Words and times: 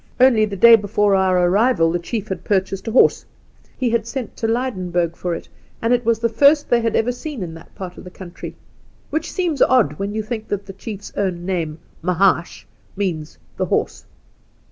Only 0.19 0.45
the 0.45 0.55
day 0.57 0.75
before 0.75 1.13
our 1.15 1.37
arrival 1.47 1.91
the 1.91 1.99
chief 1.99 2.27
had 2.29 2.43
purchased 2.43 2.87
a 2.87 2.91
horse; 2.91 3.23
he 3.77 3.91
had 3.91 4.07
sent 4.07 4.35
to 4.37 4.47
Lydenburg 4.47 5.15
for 5.15 5.33
1,6 5.33 5.33
The 5.33 5.37
Outspan 5.37 5.37
it, 5.37 5.49
and 5.83 5.93
it 5.93 6.05
was 6.05 6.17
the 6.17 6.27
first 6.27 6.69
they 6.71 6.81
had 6.81 6.95
ever 6.95 7.11
seen 7.11 7.43
in 7.43 7.53
that 7.53 7.75
part 7.75 7.99
of 7.99 8.03
the 8.03 8.09
country— 8.09 8.55
which 9.11 9.31
seems 9.31 9.61
odd 9.61 9.99
when 9.99 10.15
you. 10.15 10.23
think 10.23 10.47
that 10.47 10.65
the 10.65 10.73
chief's 10.73 11.13
own 11.15 11.45
name, 11.45 11.77
Mahaash, 12.03 12.65
means 12.95 13.37
"the 13.57 13.65
Horse." 13.65 14.05